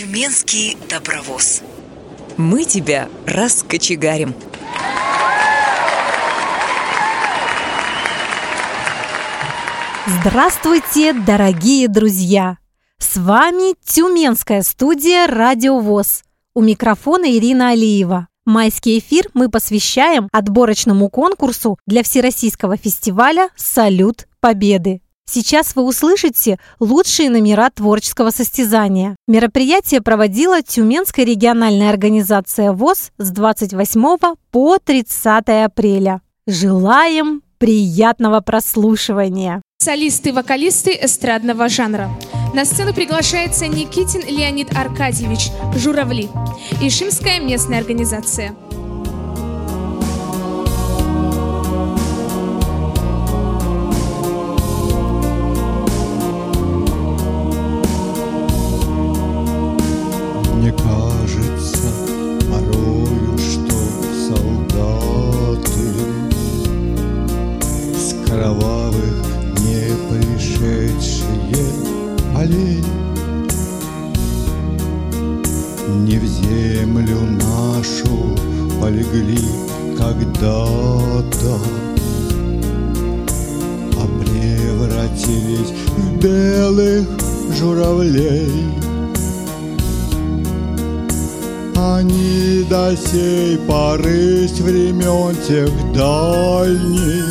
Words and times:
Тюменский 0.00 0.78
добровоз. 0.88 1.60
Мы 2.38 2.64
тебя 2.64 3.10
раскочегарим. 3.26 4.34
Здравствуйте, 10.06 11.12
дорогие 11.12 11.86
друзья! 11.86 12.56
С 12.96 13.18
вами 13.18 13.74
Тюменская 13.84 14.62
студия 14.62 15.26
«Радио 15.26 15.78
ВОЗ». 15.80 16.22
У 16.54 16.62
микрофона 16.62 17.30
Ирина 17.30 17.72
Алиева. 17.72 18.28
Майский 18.46 19.00
эфир 19.00 19.28
мы 19.34 19.50
посвящаем 19.50 20.30
отборочному 20.32 21.10
конкурсу 21.10 21.78
для 21.86 22.02
Всероссийского 22.02 22.78
фестиваля 22.78 23.50
«Салют 23.54 24.28
Победы». 24.40 25.02
Сейчас 25.32 25.76
вы 25.76 25.84
услышите 25.84 26.58
лучшие 26.80 27.30
номера 27.30 27.70
творческого 27.70 28.30
состязания. 28.30 29.14
Мероприятие 29.28 30.00
проводила 30.00 30.60
Тюменская 30.60 31.24
региональная 31.24 31.90
организация 31.90 32.72
ВОЗ 32.72 33.12
с 33.16 33.30
28 33.30 34.34
по 34.50 34.78
30 34.78 35.64
апреля. 35.64 36.20
Желаем 36.48 37.42
приятного 37.58 38.40
прослушивания! 38.40 39.62
Солисты 39.78 40.32
вокалисты 40.32 40.98
эстрадного 41.00 41.68
жанра. 41.68 42.10
На 42.52 42.64
сцену 42.64 42.92
приглашается 42.92 43.68
Никитин 43.68 44.22
Леонид 44.26 44.76
Аркадьевич, 44.76 45.50
«Журавли», 45.76 46.28
Ишимская 46.80 47.38
местная 47.38 47.78
организация. 47.78 48.56
Полегли 78.90 79.38
когда-то. 79.96 81.58
А 83.96 84.06
превратились 84.20 85.72
в 85.96 86.18
белых 86.18 87.06
журавлей. 87.56 88.50
Они 91.76 92.64
до 92.68 92.96
сей 92.96 93.58
поры 93.58 94.48
с 94.48 94.60
времен 94.60 95.34
тех 95.46 95.70
дальних 95.92 97.24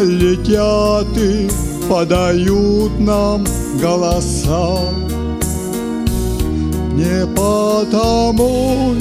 Летят 0.00 1.16
и 1.16 1.48
подают 1.88 2.98
нам 2.98 3.44
голоса. 3.80 4.80
Не 6.94 7.26
потому 7.34 8.94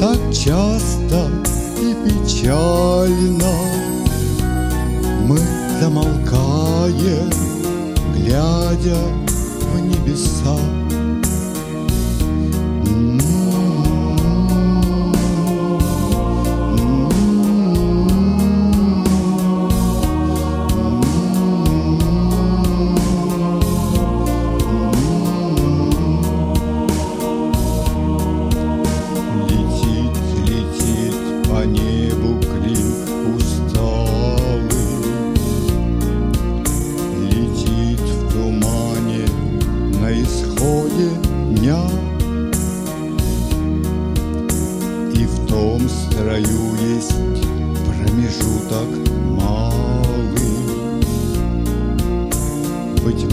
так 0.00 0.18
часто 0.32 1.28
и 1.80 1.94
печально. 2.04 3.52
Мы 5.26 5.38
замолкаем, 5.80 7.30
глядя 8.14 8.98
в 9.60 9.80
небеса 9.80 10.56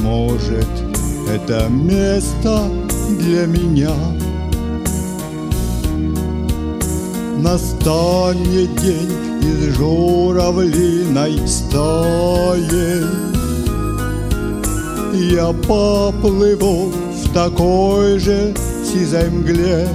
может, 0.05 0.67
это 1.27 1.67
место 1.67 2.69
для 3.19 3.45
меня. 3.47 3.95
Настанет 7.39 8.75
день 8.81 9.11
из 9.41 9.75
журавлиной 9.75 11.47
стаи 11.47 13.03
Я 15.13 15.53
поплыву 15.67 16.91
в 16.91 17.33
такой 17.33 18.19
же 18.19 18.53
сизой 18.83 19.29
мгле. 19.29 19.87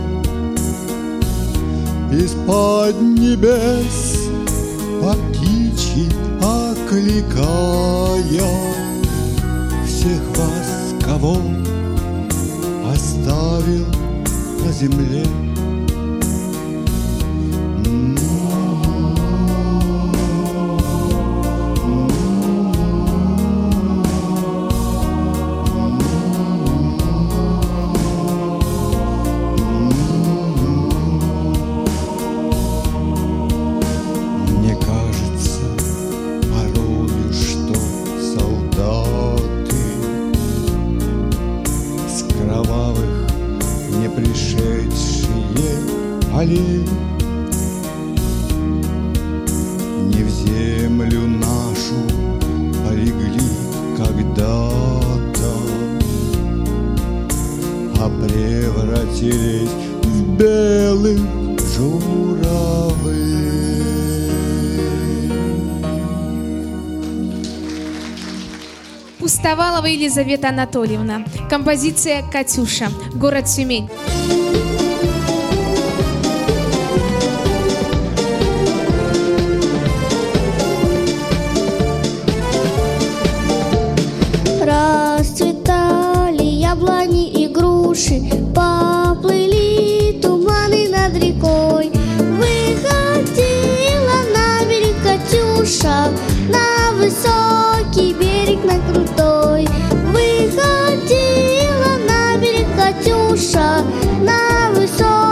Из-под 2.13 3.01
небес 3.01 4.29
по 5.01 5.15
птичьи 5.15 6.09
окликая 6.43 7.31
Всех 10.01 10.23
вас, 10.35 10.95
кого 11.05 11.37
оставил 12.91 13.85
на 14.65 14.73
земле 14.73 15.23
Пустовалова 69.41 69.87
Елизавета 69.87 70.51
Анатольевна. 70.51 71.25
Композиция 71.49 72.23
«Катюша», 72.31 72.91
город 73.15 73.47
Тюмень. 73.47 73.89
Расцветали 84.61 86.43
яблони 86.43 87.31
и 87.43 87.49
груши, 87.49 88.21
высокий 97.11 98.15
берег, 98.15 98.65
на 98.65 98.79
крутой. 98.93 99.69
Выходила 100.13 101.93
на 102.07 102.37
берег 102.39 102.67
Катюша, 102.77 103.85
на 104.21 104.71
высокий 104.71 105.30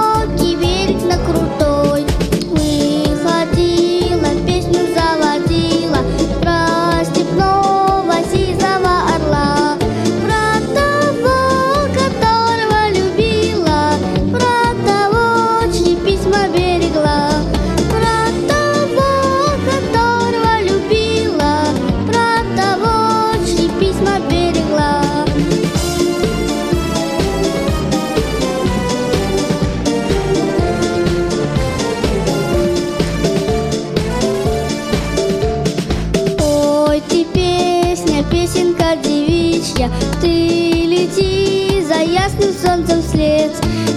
Лети 40.58 41.82
за 41.87 42.00
ясным 42.02 42.52
солнцем 42.52 43.02
вслед. 43.02 43.52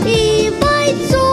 И 0.06 0.52
бойцу 0.62 1.31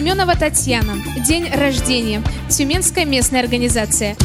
Семенова 0.00 0.34
Татьяна. 0.34 0.94
День 1.28 1.46
рождения. 1.52 2.22
Тюменская 2.48 3.04
местная 3.04 3.42
организация. 3.42 4.16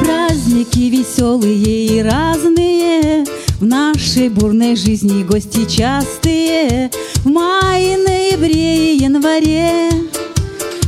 Праздники 0.00 0.88
веселые 0.88 1.98
и 1.98 2.02
разные 2.02 3.26
В 3.60 3.66
нашей 3.66 4.30
бурной 4.30 4.76
жизни 4.76 5.24
гости 5.24 5.66
частые 5.66 6.90
В 7.16 7.26
мае, 7.26 7.98
ноябре 7.98 8.94
и 8.94 8.96
январе 8.96 9.90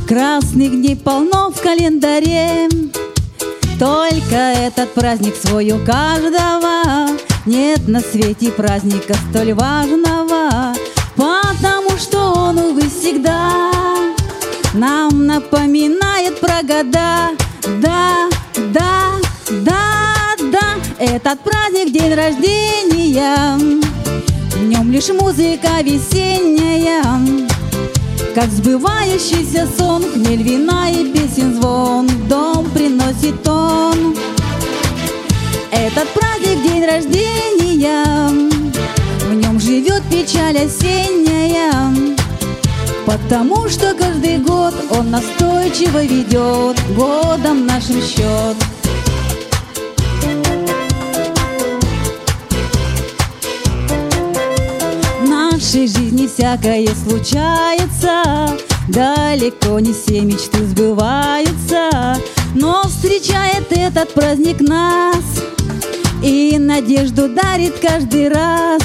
Красных 0.07 0.71
дней 0.71 0.95
полно 0.95 1.51
в 1.51 1.61
календаре 1.61 2.67
Только 3.77 4.35
этот 4.35 4.91
праздник 4.95 5.35
свой 5.35 5.71
у 5.73 5.85
каждого 5.85 7.19
Нет 7.45 7.87
на 7.87 8.01
свете 8.01 8.51
праздника 8.51 9.15
столь 9.29 9.53
важного 9.53 10.73
Потому 11.15 11.97
что 11.97 12.33
он, 12.33 12.57
увы, 12.57 12.81
всегда 12.89 13.71
Нам 14.73 15.25
напоминает 15.25 16.39
про 16.39 16.61
года. 16.61 17.29
Да, 17.81 18.29
да, 18.73 19.11
да, 19.49 20.35
да 20.51 20.75
Этот 20.99 21.39
праздник 21.41 21.93
день 21.93 22.13
рождения. 22.13 23.57
В 24.55 24.63
нем 24.63 24.91
лишь 24.91 25.09
музыка 25.09 25.81
весенняя 25.81 27.03
как 28.35 28.51
сбывающийся 28.51 29.67
сон, 29.77 30.03
хмель 30.03 30.43
вина 30.43 30.89
и 30.89 31.11
песен 31.11 31.55
звон 31.55 32.07
Дом 32.29 32.69
приносит 32.69 33.45
он 33.47 34.15
Этот 35.91 36.07
праздник 36.09 36.61
день 36.61 36.85
рождения. 36.85 38.29
В 39.25 39.33
нем 39.33 39.59
живет 39.59 40.03
печаль 40.03 40.57
осенняя. 40.57 41.91
Потому 43.07 43.67
что 43.67 43.95
каждый 43.95 44.37
год 44.37 44.75
он 44.91 45.09
настойчиво 45.09 46.03
ведет 46.03 46.77
Годом 46.95 47.65
нашим 47.65 48.03
счет 48.03 48.55
В 55.21 55.27
нашей 55.27 55.87
жизни 55.87 56.27
всякое 56.27 56.87
случается. 56.93 58.55
Далеко 58.89 59.79
не 59.79 59.93
все 59.93 60.21
мечты 60.21 60.63
сбываются. 60.67 62.21
Но 62.53 62.83
встречает 62.83 63.71
этот 63.71 64.13
праздник 64.13 64.59
нас 64.59 65.15
И 66.21 66.57
надежду 66.59 67.29
дарит 67.29 67.75
каждый 67.79 68.27
раз. 68.27 68.81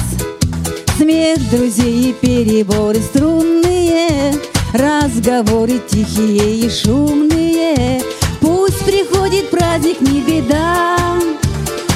Смех 0.97 1.37
друзей 1.51 2.11
и 2.11 2.13
переборы 2.13 2.99
струнные 2.99 4.33
Разговоры 4.73 5.81
тихие 5.89 6.59
и 6.59 6.69
шумные. 6.69 8.01
Пусть 8.39 8.79
приходит 8.85 9.49
праздник, 9.49 9.99
не 9.99 10.21
беда 10.21 10.97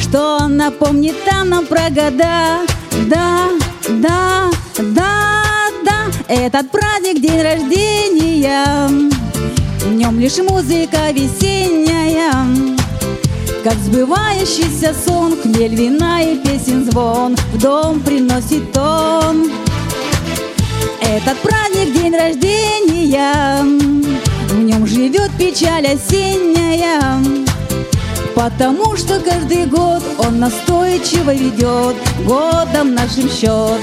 Что 0.01 0.47
напомнит 0.47 1.15
там 1.23 1.49
нам 1.49 1.65
про 1.65 1.89
года. 1.89 2.59
Да, 3.07 3.49
да, 3.87 4.49
да, 4.77 5.43
да 5.85 6.05
Этот 6.27 6.69
праздник 6.69 7.21
день 7.21 7.41
рождения. 7.41 8.89
В 9.85 9.93
нем 9.93 10.19
лишь 10.19 10.37
музыка 10.37 11.11
весенняя 11.11 12.78
как 13.69 13.77
сбывающийся 13.77 14.95
сон, 15.05 15.37
хмель 15.39 15.75
вина 15.75 16.23
и 16.23 16.37
песен 16.37 16.89
звон 16.89 17.35
В 17.53 17.59
дом 17.59 17.99
приносит 17.99 18.75
он 18.75 19.51
Этот 21.01 21.37
праздник 21.39 21.93
день 21.93 22.15
рождения 22.15 23.61
В 24.47 24.59
нем 24.59 24.87
живет 24.87 25.29
печаль 25.37 25.85
осенняя 25.85 27.21
Потому 28.33 28.95
что 28.95 29.19
каждый 29.19 29.67
год 29.67 30.01
он 30.17 30.39
настойчиво 30.39 31.31
ведет 31.31 31.95
Годом 32.25 32.95
нашим 32.95 33.29
счет 33.29 33.79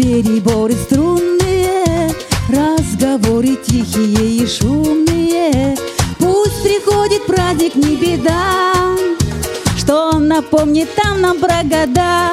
переборы 0.00 0.72
струнные 0.72 2.10
Разговоры 2.48 3.56
тихие 3.56 4.42
и 4.42 4.46
шумные. 4.46 5.76
Пусть 6.18 6.62
приходит 6.62 7.26
праздник, 7.26 7.74
не 7.74 7.96
беда 7.96 8.72
Что 9.76 10.12
он 10.14 10.28
напомнит 10.28 10.88
там 10.94 11.20
нам 11.20 11.38
про 11.38 11.62
года. 11.62 12.30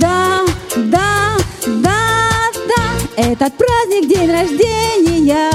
Да, 0.00 0.40
да, 0.76 1.36
да, 1.66 2.00
да 2.68 2.82
Этот 3.16 3.54
праздник 3.54 4.08
день 4.08 4.30
рождения. 4.30 5.50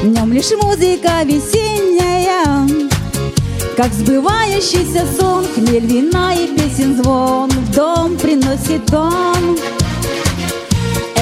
В 0.00 0.06
нем 0.06 0.32
лишь 0.32 0.50
музыка 0.62 1.22
весенняя 1.24 2.66
как 3.76 3.94
сбывающийся 3.94 5.06
сон, 5.18 5.46
хмель 5.54 5.86
вина 5.86 6.34
и 6.34 6.48
песен 6.48 7.02
звон 7.02 7.48
В 7.48 7.74
дом 7.74 8.14
приносит 8.18 8.92
он 8.92 9.56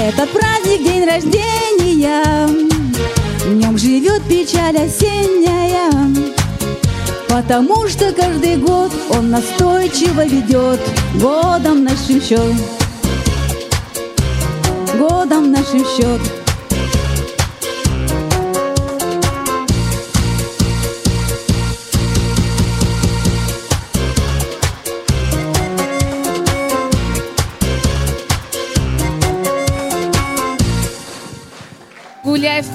Этот 0.01 0.31
праздник 0.31 0.85
день 0.85 1.05
рождения. 1.05 2.47
В 3.45 3.53
нем 3.53 3.77
живет 3.77 4.23
печаль 4.29 4.77
осенняя. 4.77 5.91
Потому 7.29 7.89
что 7.89 8.13
каждый 8.13 8.59
год 8.59 8.93
он 9.11 9.31
настойчиво 9.31 10.25
ведет 10.25 10.79
Годом 11.15 11.83
нашим 11.83 12.23
счет. 12.23 12.55
Годом 14.97 15.51
нашим 15.51 15.85
счет 15.85 16.38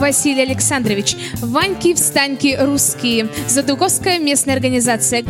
Василий 0.04 0.42
Александрович. 0.42 1.16
Ваньки, 1.40 1.94
встаньки, 1.94 2.58
русские. 2.60 3.30
Задуговская 3.48 4.20
местная 4.20 4.56
организация. 4.56 5.24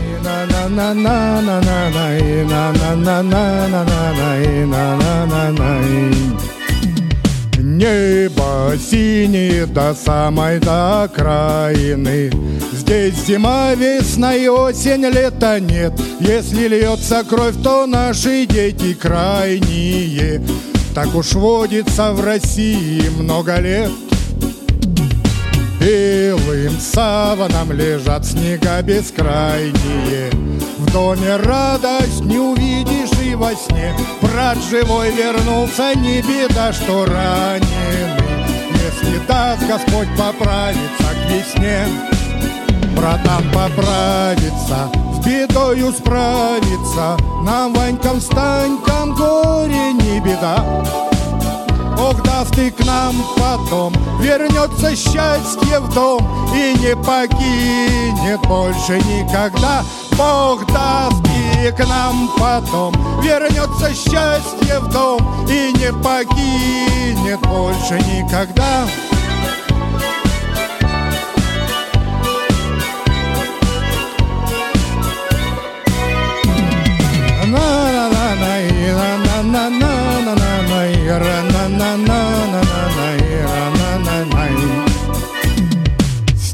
Небо 7.59 8.73
синее 8.79 9.67
до 9.67 9.93
самой 9.93 10.59
до 10.59 11.03
окраины 11.03 12.31
Здесь 12.71 13.13
зима, 13.27 13.75
весна 13.75 14.33
и 14.33 14.47
осень, 14.47 15.05
лета 15.05 15.59
нет 15.59 15.93
Если 16.19 16.67
льется 16.67 17.23
кровь, 17.23 17.55
то 17.63 17.85
наши 17.85 18.47
дети 18.47 18.93
крайние 18.93 20.41
Так 20.95 21.13
уж 21.13 21.33
водится 21.33 22.13
в 22.13 22.23
России 22.23 23.09
много 23.19 23.59
лет 23.59 23.91
Белым 25.83 26.79
саваном 26.79 27.73
лежат 27.73 28.25
снега 28.25 28.81
бескрайние. 28.81 30.31
В 30.77 30.93
доме 30.93 31.35
радость 31.35 32.23
не 32.23 32.39
увидишь 32.39 33.11
и 33.21 33.35
во 33.35 33.53
сне. 33.53 33.93
Брат 34.21 34.57
живой 34.69 35.11
вернулся, 35.11 35.93
не 35.93 36.21
беда, 36.21 36.71
что 36.71 37.05
раненый. 37.05 38.23
Если 38.69 39.17
даст 39.27 39.67
Господь 39.67 40.07
поправиться 40.17 41.09
к 41.11 41.29
весне 41.29 41.85
Братан 42.95 43.43
поправится, 43.51 44.89
с 45.15 45.25
бедою 45.25 45.91
справится 45.91 47.17
Нам, 47.43 47.73
Ванькам, 47.73 48.21
Станькам, 48.21 49.13
горе 49.15 49.91
не 49.93 50.21
беда 50.21 51.12
Бог 51.97 52.21
даст 52.23 52.57
и 52.57 52.69
к 52.69 52.79
нам 52.85 53.15
потом. 53.37 53.93
Вернется 54.19 54.95
счастье 54.95 55.79
в 55.79 55.93
дом 55.93 56.21
И 56.55 56.73
не 56.79 56.95
покинет 56.95 58.41
больше 58.47 58.99
никогда. 59.01 59.83
Бог 60.11 60.65
даст 60.67 61.21
и 61.63 61.71
к 61.71 61.79
нам 61.87 62.29
потом. 62.37 62.93
Вернется 63.21 63.93
счастье 63.93 64.79
в 64.79 64.89
дом 64.89 65.19
И 65.47 65.73
не 65.77 65.91
покинет 66.01 67.39
больше 67.41 67.95
никогда 68.11 68.85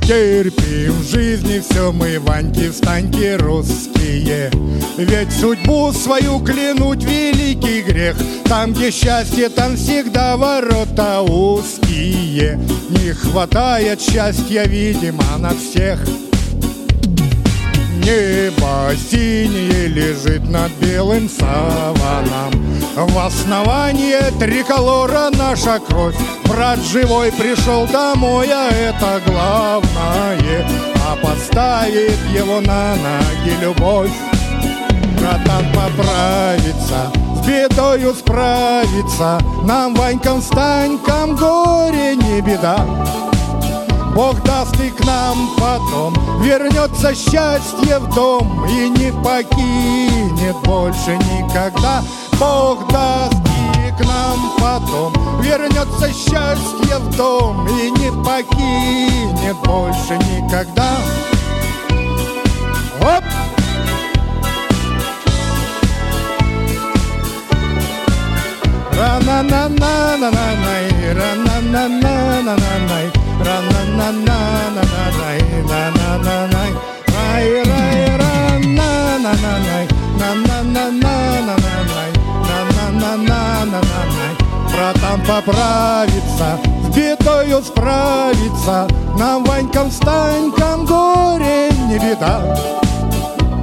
Терпим 0.09 0.93
в 0.93 1.03
жизни 1.03 1.59
все 1.59 1.91
мы, 1.91 2.19
Ваньки, 2.19 2.71
встаньки 2.71 3.35
русские. 3.35 4.49
Ведь 4.97 5.31
судьбу 5.31 5.93
свою 5.93 6.39
клянуть 6.39 7.03
великий 7.03 7.83
грех. 7.83 8.15
Там, 8.45 8.73
где 8.73 8.89
счастье, 8.89 9.49
там 9.49 9.75
всегда 9.75 10.35
ворота 10.35 11.21
узкие. 11.21 12.59
Не 12.89 13.13
хватает 13.13 14.01
счастья, 14.01 14.63
видимо, 14.63 15.37
на 15.37 15.51
всех. 15.51 15.99
Небо 18.03 18.91
синее 19.11 19.89
лежит 19.89 20.49
над 20.49 20.71
белым 20.81 21.29
саваном 21.29 22.78
В 23.07 23.17
основании 23.17 24.19
триколора 24.39 25.29
наша 25.31 25.79
кровь. 25.79 26.17
Брат 26.49 26.79
живой 26.79 27.31
пришел 27.31 27.87
домой, 27.87 28.49
а 28.51 28.69
это 28.69 29.21
главное. 29.25 30.67
А 31.07 31.15
поставит 31.15 32.19
его 32.33 32.59
на 32.59 32.95
ноги 32.97 33.55
любовь. 33.61 34.11
Братан 35.17 35.65
поправится, 35.73 37.09
с 37.37 37.47
бедою 37.47 38.13
справится. 38.13 39.39
Нам, 39.63 39.95
Ванькам, 39.95 40.41
Станькам, 40.41 41.37
горе 41.37 42.17
не 42.17 42.41
беда. 42.41 42.85
Бог 44.13 44.43
даст 44.43 44.77
и 44.81 44.89
к 44.89 45.05
нам 45.05 45.51
потом. 45.57 46.13
Вернется 46.41 47.15
счастье 47.15 47.99
в 47.99 48.13
дом 48.13 48.65
И 48.65 48.89
не 48.89 49.13
покинет 49.23 50.57
больше 50.65 51.17
никогда 51.17 52.03
Бог 52.39 52.87
даст 52.89 53.33
и 53.85 53.91
к 53.91 54.05
нам 54.05 54.39
потом. 54.57 55.11
Вернется 55.41 56.07
счастье 56.13 56.97
в 56.97 57.15
дом 57.17 57.67
И 57.67 57.91
не 57.91 58.11
покинет 58.23 59.57
больше 59.65 60.17
никогда. 60.17 60.97
Оп! 63.01 63.23
Ра-на-на-на-на-на-най, 68.93 70.85
ра-на-на-на-на-на-най, 71.13 73.07
ра-на-на-на-на-на-най, 73.45 75.39
на-на-на-най, 75.69 76.71
рай, 83.09 83.25
рай, 83.27 83.65
ра-на-на-на-най, 83.65 83.65
на-на-на-на-на-на-най, 83.65 83.65
на-на-на-на-на-на-най. 83.69 84.49
Братан 84.79 85.21
поправится, 85.21 86.59
с 86.83 86.95
бедою 86.95 87.61
справится, 87.63 88.87
Нам, 89.17 89.43
Ванькам, 89.43 89.91
Станькам, 89.91 90.85
горе 90.85 91.69
не 91.89 91.97
беда. 91.99 92.41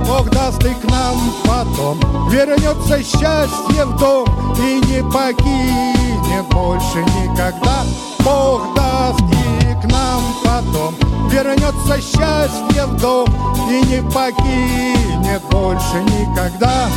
Бог 0.07 0.29
даст 0.31 0.63
и 0.65 0.75
к 0.75 0.91
нам 0.91 1.17
потом. 1.45 1.99
Вернется 2.31 3.03
счастье 3.03 3.85
в 3.85 3.97
дом 3.99 4.27
И 4.59 4.81
не 4.87 5.03
покинет 5.11 6.47
больше 6.51 6.99
никогда. 6.99 7.85
Бог 8.21 8.75
даст 8.75 9.21
и 9.21 9.87
к 9.87 9.91
нам 9.91 10.23
потом. 10.45 10.95
Вернется 11.31 12.01
счастье 12.01 12.87
в 12.87 13.01
дом 13.01 13.27
И 13.71 13.87
не 13.87 14.03
покинет 14.11 15.43
больше 15.51 16.03
никогда 16.05 16.89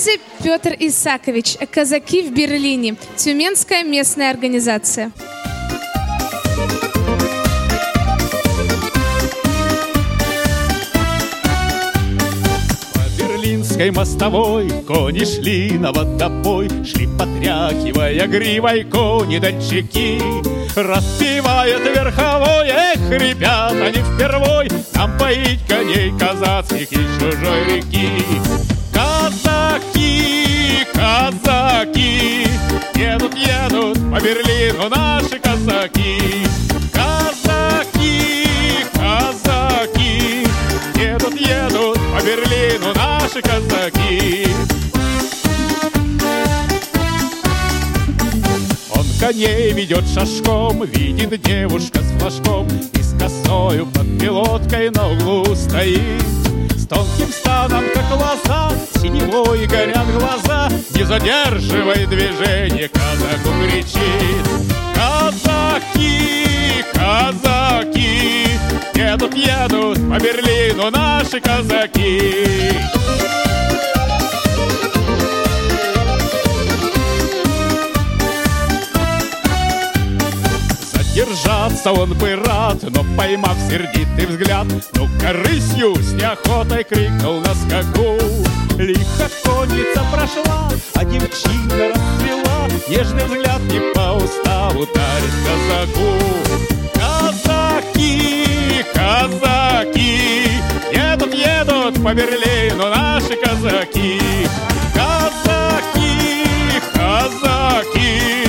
Фрезе 0.00 0.18
Петр 0.42 0.76
Исакович. 0.78 1.58
Казаки 1.70 2.22
в 2.22 2.32
Берлине. 2.32 2.96
Тюменская 3.16 3.84
местная 3.84 4.30
организация. 4.30 5.12
Берлинской 13.18 13.90
мостовой 13.90 14.70
кони 14.86 15.24
шли 15.24 15.72
на 15.72 15.92
водопой, 15.92 16.70
Шли 16.86 17.06
потряхивая 17.18 18.26
гривой 18.26 18.84
кони-дончаки. 18.84 20.18
Распевает 20.76 21.80
верховой, 21.80 22.68
эх, 22.68 23.10
ребята, 23.10 23.90
не 23.90 24.02
впервой 24.02 24.70
Нам 24.94 25.18
поить 25.18 25.60
коней 25.68 26.10
казацких 26.18 26.90
из 26.90 27.18
чужой 27.18 27.64
реки. 27.64 28.24
Казаки, 28.92 29.79
казаки, 31.10 32.46
едут, 32.94 33.34
едут 33.34 33.98
по 34.10 34.18
Берлину 34.20 34.88
наши 34.88 35.38
казаки. 35.40 36.46
Казаки, 36.92 38.46
казаки, 38.92 40.46
едут, 40.96 41.34
едут 41.40 41.98
по 42.12 42.24
Берлину 42.24 42.94
наши 42.94 43.42
казаки. 43.42 44.46
Он 48.94 49.04
коней 49.18 49.72
ведет 49.72 50.04
шашком, 50.14 50.84
видит 50.84 51.42
девушка 51.42 52.00
с 52.02 52.20
флажком 52.20 52.68
И 52.92 53.02
с 53.02 53.18
косою 53.18 53.86
под 53.86 54.20
пилоткой 54.20 54.90
на 54.90 55.08
углу 55.08 55.56
стоит. 55.56 56.22
С 56.76 56.86
тонким 56.86 57.32
станом, 57.32 57.84
лоза, 58.30 58.70
синевой 59.00 59.66
горят 59.66 60.06
глаза, 60.18 60.68
Не 60.94 61.04
задерживай 61.04 62.06
движение, 62.06 62.88
казаку 62.88 63.50
кричит. 63.62 64.46
Казаки, 64.94 66.84
казаки, 66.92 68.46
едут, 68.94 69.34
едут 69.34 69.98
по 70.08 70.18
Берлину 70.22 70.90
наши 70.90 71.40
казаки. 71.40 72.76
Задержаться 81.10 81.90
он 81.90 82.14
бы 82.14 82.36
рад, 82.36 82.82
но 82.82 83.04
поймав 83.16 83.56
сердитый 83.68 84.26
взгляд, 84.26 84.66
ну 84.94 85.08
корысью 85.20 85.96
с 85.96 86.12
неохотой 86.12 86.84
крикнул 86.84 87.40
на 87.40 87.52
скаку. 87.52 88.16
Лихо 88.78 89.28
конница 89.44 90.04
прошла, 90.12 90.70
а 90.94 91.04
девчина 91.04 91.88
расцвела, 91.88 92.68
Нежный 92.88 93.24
взгляд 93.24 93.60
не 93.62 93.80
по 93.92 94.18
уставу 94.18 94.86
дарит 94.86 95.34
казаку. 95.44 96.14
Казаки, 96.94 98.84
казаки, 98.94 100.62
едут, 100.92 101.34
едут 101.34 102.04
по 102.04 102.14
Берлину 102.14 102.88
наши 102.88 103.34
казаки. 103.34 104.20
Казаки, 104.94 106.46
казаки, 106.94 108.46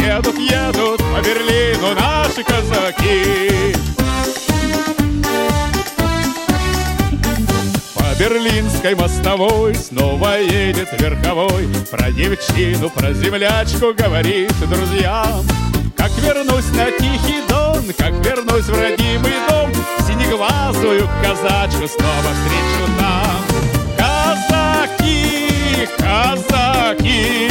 едут, 0.00 0.38
едут 0.38 1.03
по 1.14 1.20
Берлину 1.20 1.94
наши 1.94 2.42
казаки. 2.42 3.76
По 7.94 8.18
Берлинской 8.18 8.94
мостовой 8.96 9.74
снова 9.76 10.40
едет 10.40 10.88
верховой. 10.98 11.68
Про 11.90 12.10
девчину, 12.10 12.90
про 12.90 13.12
землячку 13.12 13.94
говорит 13.96 14.52
друзьям. 14.68 15.44
Как 15.96 16.10
вернусь 16.18 16.70
на 16.72 16.90
Тихий 16.90 17.42
Дон, 17.48 17.84
как 17.96 18.12
вернусь 18.26 18.64
в 18.64 18.78
родимый 18.78 19.32
дом 19.48 19.70
Синеглазую 20.06 21.08
казачку 21.22 21.88
снова 21.88 22.30
встречу 22.34 22.84
там 22.98 23.44
Казаки, 23.96 25.88
казаки, 25.96 27.50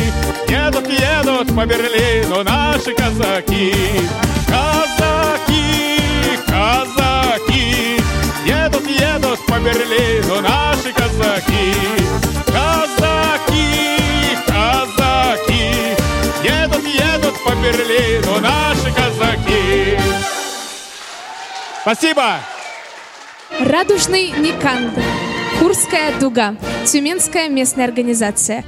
едут, 0.67 0.87
едут 0.87 1.47
по 1.55 1.65
Берлину 1.65 2.43
наши 2.43 2.93
казаки 2.93 3.73
Казаки, 4.47 5.99
казаки, 6.47 7.97
едут, 8.47 8.87
едут 8.87 9.39
по 9.47 9.59
Берлину 9.59 10.41
наши 10.41 10.93
казаки. 10.93 11.73
Казаки, 12.45 13.97
казаки, 14.47 15.95
едут, 16.43 16.85
едут 16.85 17.35
по 17.43 17.51
Берлину 17.55 18.39
наши 18.41 18.91
казаки. 18.95 19.97
Спасибо! 21.81 22.39
Радужный 23.59 24.31
Никандр. 24.37 25.01
Курская 25.59 26.11
дуга. 26.19 26.55
Тюменская 26.85 27.49
местная 27.49 27.85
организация. 27.85 28.63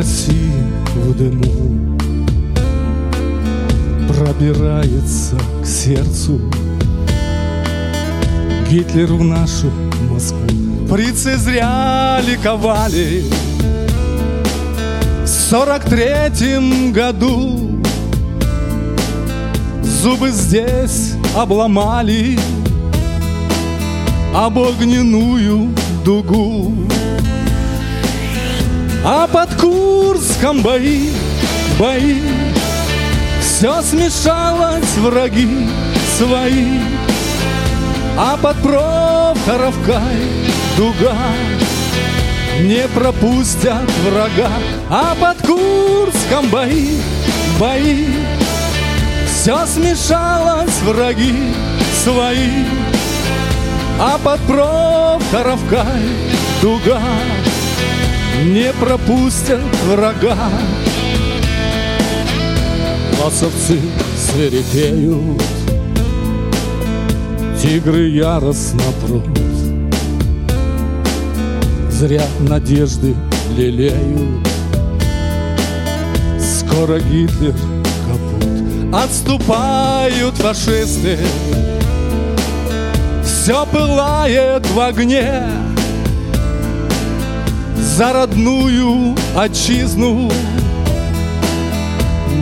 России 0.00 0.64
в 0.94 1.14
дыму 1.14 1.98
Пробирается 4.08 5.36
к 5.62 5.66
сердцу 5.66 6.40
Гитлер 8.70 9.12
в 9.12 9.22
нашу 9.22 9.70
Москву 10.10 10.86
Фрицы 10.88 11.36
зря 11.36 12.18
ликовали 12.26 13.24
В 15.22 15.28
сорок 15.28 15.84
третьем 15.84 16.94
году 16.94 17.82
Зубы 19.82 20.30
здесь 20.30 21.12
обломали 21.36 22.38
об 24.34 24.56
огненную 24.56 25.68
дугу. 26.06 26.72
А 29.02 29.26
под 29.26 29.54
Курском 29.54 30.60
бои, 30.60 31.10
бои, 31.78 32.20
все 33.40 33.80
смешалось, 33.80 34.94
враги 34.98 35.66
свои. 36.18 36.80
А 38.18 38.36
под 38.36 38.56
Прохоровкой 38.58 40.02
дуга 40.76 41.16
не 42.60 42.86
пропустят 42.88 43.90
врага. 44.04 44.50
А 44.90 45.14
под 45.14 45.38
Курском 45.46 46.50
бои, 46.50 46.98
бои, 47.58 48.06
все 49.26 49.64
смешалось, 49.66 50.78
враги 50.82 51.54
свои. 52.04 52.64
А 53.98 54.18
под 54.18 54.40
Прохоровкой 54.40 56.02
дуга 56.60 57.00
Не 58.42 58.72
пропустят 58.72 59.60
врага. 59.86 60.36
Ласовцы 63.22 63.78
свирепеют 64.16 65.42
Тигры 67.60 68.08
яростно 68.08 68.82
прут. 69.02 69.38
Зря 71.90 72.24
надежды 72.48 73.14
лелеют. 73.54 74.48
Скоро 76.40 76.98
Гитлер 76.98 77.54
капут. 78.06 78.94
Отступают 78.94 80.34
фашисты. 80.36 81.18
Все 83.22 83.66
пылает 83.66 84.66
в 84.70 84.80
огне 84.80 85.42
За 87.80 88.12
родную 88.12 89.16
отчизну. 89.34 90.30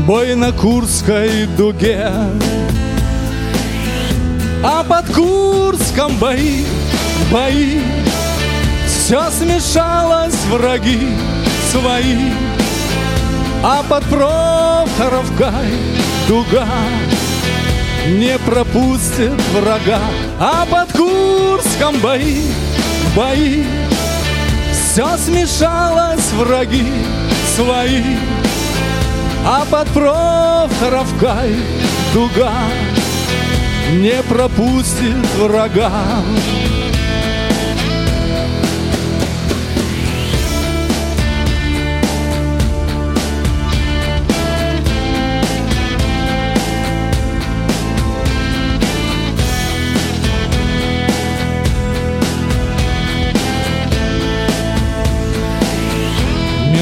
Бой 0.04 0.34
на 0.34 0.52
Курской 0.52 1.46
дуге. 1.56 2.10
А 4.64 4.82
под 4.82 5.06
Курском 5.14 6.16
бои, 6.18 6.64
бои. 7.30 7.80
Все 8.86 9.30
смешалось, 9.30 10.44
враги 10.50 11.08
свои. 11.70 12.32
А 13.62 13.82
под 13.88 14.04
Прохоровкой 14.04 15.70
дуга. 16.26 16.66
Не 18.08 18.38
пропустит 18.38 19.32
врага, 19.54 20.00
а 20.40 20.66
под 20.66 20.92
Курском 20.92 21.98
бои, 22.00 22.42
бои, 23.14 23.64
все 24.98 25.16
смешалось, 25.16 26.32
враги 26.32 26.92
свои, 27.54 28.02
а 29.46 29.64
под 29.70 29.86
Прохоровкой 29.90 31.54
дуга 32.12 32.52
не 33.92 34.20
пропустит 34.24 35.24
врага. 35.38 35.92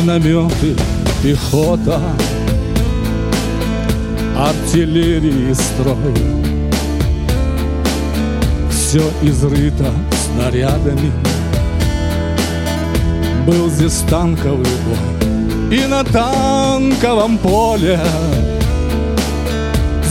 Минометы, 0.07 0.77
пехота, 1.21 2.01
артиллерии 4.39 5.53
строй. 5.53 6.15
Все 8.71 9.03
изрыто 9.23 9.91
снарядами, 10.13 11.11
был 13.47 13.69
здесь 13.69 14.05
танковый 14.09 14.59
бой. 14.59 15.77
И 15.77 15.85
на 15.87 16.05
танковом 16.05 17.39
поле 17.39 17.99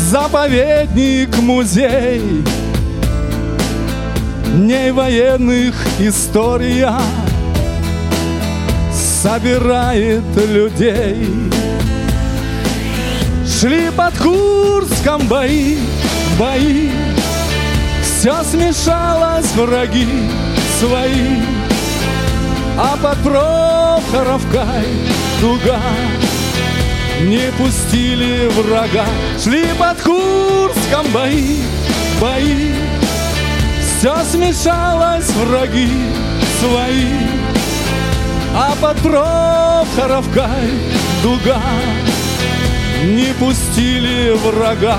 заповедник, 0.09 1.37
музей, 1.37 2.43
дней 4.57 4.91
военных 4.91 5.73
история 5.99 6.97
собирает 9.25 10.23
людей. 10.35 11.27
Шли 13.43 13.89
под 13.89 14.15
Курском 14.19 15.27
бои, 15.27 15.77
бои. 16.37 16.91
Все 18.03 18.43
смешалось, 18.43 19.51
враги 19.55 20.07
свои. 20.79 21.41
А 22.77 22.95
под 23.01 23.17
Прохоровкой 23.23 24.85
дуга 25.41 25.81
Не 27.21 27.51
пустили 27.57 28.47
врага. 28.49 29.07
Шли 29.43 29.65
под 29.79 30.01
Курском 30.01 31.07
бои, 31.11 31.61
бои. 32.21 32.73
Все 33.81 34.15
смешалось, 34.31 35.31
враги 35.31 35.89
свои 36.59 37.34
А 38.75 38.81
под 38.81 38.97
Прохоровкой 38.97 40.43
дуга 41.23 41.61
Не 43.03 43.33
пустили 43.39 44.31
врага 44.31 44.97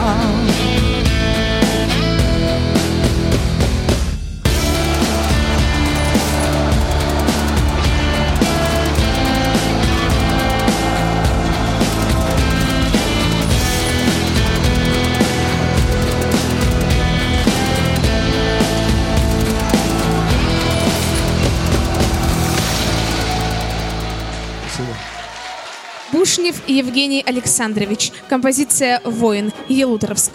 Бушнев 26.36 26.60
Евгений 26.66 27.24
Александрович. 27.26 28.12
Композиция 28.28 29.00
«Воин» 29.04 29.52
Елуторовск. 29.68 30.32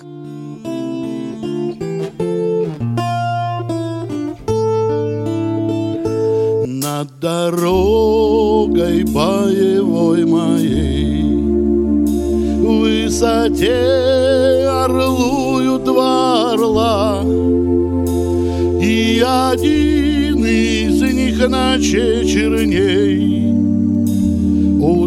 Над 6.66 7.20
дорогой 7.20 9.04
боевой 9.04 10.26
моей 10.26 11.22
В 12.58 12.80
высоте 12.80 14.66
орлуют 14.68 15.84
два 15.84 16.54
орла 16.54 17.22
И 18.82 19.24
один 19.24 20.46
из 20.46 21.00
них 21.00 21.48
ночей 21.48 22.26
черней 22.26 23.41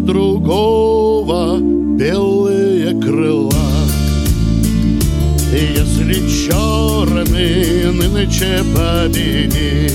другого 0.05 1.59
белые 1.59 2.99
крыла. 3.01 3.53
Если 5.51 6.15
черный 6.47 7.91
нынче 7.91 8.63
победит 8.75 9.93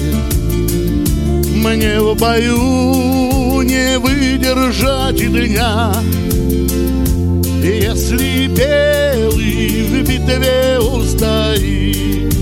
мне 1.55 2.01
в 2.01 2.17
бою 2.17 3.63
не 3.63 3.99
выдержать 3.99 5.19
дня. 5.19 5.93
Если 7.63 8.47
белый 8.47 9.83
в 9.85 10.09
битве 10.09 10.79
устоит 10.79 12.33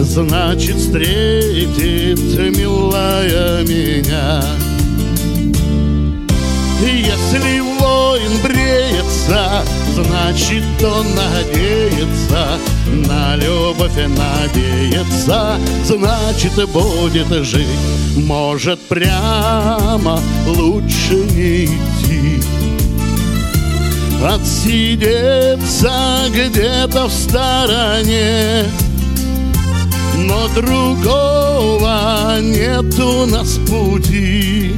Значит 0.00 0.76
встретит 0.76 2.18
милая 2.56 3.62
меня 3.64 4.42
Если 6.80 7.60
воин 7.60 8.40
бреется 8.42 9.64
Значит 9.94 10.62
он 10.82 11.06
надеется 11.14 12.58
на 13.08 13.36
любовь 13.36 13.96
надеется, 13.96 15.58
значит 15.84 16.52
будет 16.70 17.44
жить. 17.44 17.66
Может 18.16 18.80
прямо 18.88 20.20
лучше 20.46 21.14
не 21.14 21.64
идти, 21.64 22.42
отсидеться 24.24 25.92
где-то 26.30 27.08
в 27.08 27.12
стороне. 27.12 28.64
Но 30.16 30.48
другого 30.54 32.38
нет 32.40 32.98
у 32.98 33.26
нас 33.26 33.58
пути 33.68 34.76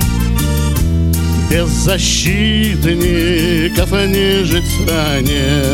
Без 1.51 1.69
защитников 1.69 2.93
не 3.91 4.45
жить 4.45 4.63
в 4.63 4.83
стране. 4.85 5.65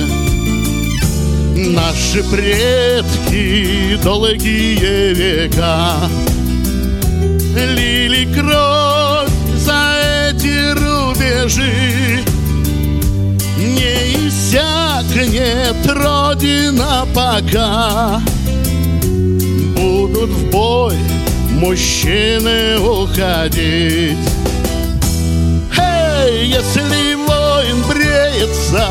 Наши 1.54 2.22
предки 2.30 3.98
долгие 4.02 5.12
века 5.12 6.08
Лили 7.54 8.24
кровь 8.32 9.28
за 9.58 10.30
эти 10.30 10.72
рубежи. 10.72 12.24
Не 13.58 14.28
иссякнет 14.28 15.76
Родина 15.86 17.06
пока. 17.14 18.22
Будут 19.76 20.30
в 20.30 20.50
бой 20.50 20.96
мужчины 21.52 22.78
уходить 22.78 24.35
если 26.56 27.14
воин 27.14 27.82
бреется 27.88 28.88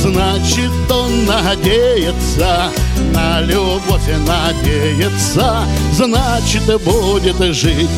Значит, 0.00 0.70
он 0.88 1.26
надеется 1.26 2.70
на 3.12 3.40
любовь 3.40 4.08
и 4.08 4.16
надеется, 4.26 5.64
значит, 5.92 6.62
будет 6.84 7.54
жить. 7.54 7.90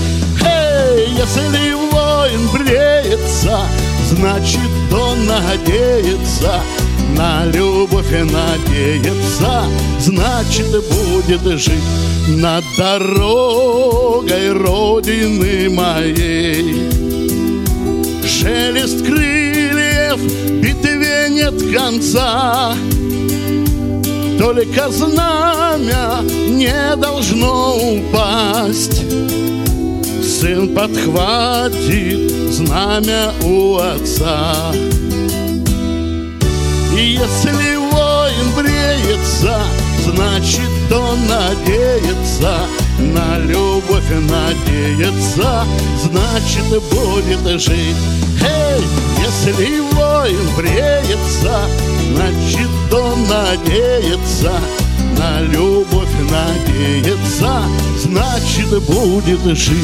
Эй, 0.42 1.08
если 1.10 1.74
воин 1.74 2.48
бреется, 2.54 3.60
значит, 4.08 4.60
он 4.90 5.26
надеется 5.26 6.60
на 7.18 7.44
любовь 7.44 8.10
и 8.12 8.22
надеется, 8.22 9.64
значит, 9.98 10.70
будет 10.70 11.60
жить 11.60 11.74
над 12.28 12.64
дорогой 12.78 14.52
Родины 14.52 15.68
моей. 15.68 16.99
Шелест 18.40 19.04
крыльев 19.04 20.18
битве 20.62 21.26
нет 21.28 21.52
конца. 21.76 22.74
Только 24.38 24.88
знамя 24.88 26.22
не 26.48 26.96
должно 26.96 27.76
упасть. 27.76 29.02
Сын 30.24 30.74
подхватит 30.74 32.30
знамя 32.50 33.32
у 33.44 33.76
отца. 33.76 34.72
И 36.96 37.18
если 37.20 37.76
воин 37.76 38.54
бреется, 38.56 39.60
значит 40.02 40.90
он 40.90 41.18
надеется 41.26 42.54
на 43.00 43.38
любовь 43.38 44.10
надеется, 44.10 45.64
значит 46.02 46.64
будет 46.90 47.60
жить. 47.60 47.96
Эй, 48.42 48.82
если 49.18 49.80
воин 49.92 50.56
бреется, 50.56 51.60
значит 52.12 52.92
он 52.92 53.26
надеется, 53.28 54.52
на 55.18 55.40
любовь 55.42 56.08
надеется, 56.30 57.62
значит 57.98 58.68
будет 58.84 59.56
жить. 59.56 59.76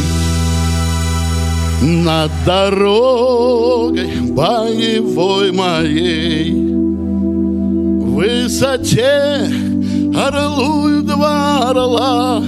Над 1.83 2.31
дорогой 2.47 4.07
боевой 4.31 5.53
моей 5.53 6.53
В 6.53 8.15
высоте 8.15 9.51
орлуют 10.15 11.05
два 11.05 11.69
орла 11.69 12.43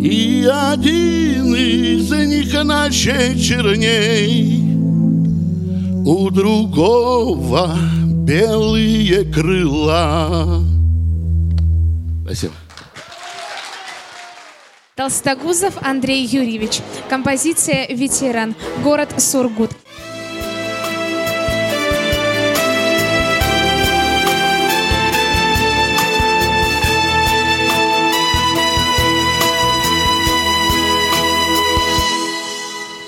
И 0.00 0.48
один 0.50 1.54
из 1.54 2.10
них 2.10 2.52
ночей 2.64 3.38
черней 3.38 4.62
У 6.04 6.30
другого 6.30 7.76
белые 8.24 9.24
крыла 9.24 10.62
Спасибо. 12.24 12.54
Толстогузов 14.96 15.74
Андрей 15.82 16.24
Юрьевич. 16.24 16.80
Композиция 17.08 17.86
«Ветеран». 17.86 18.56
Город 18.82 19.10
Сургут. 19.18 19.70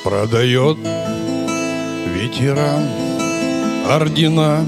Продает 0.08 0.78
ветеран 2.14 2.88
ордена 3.90 4.64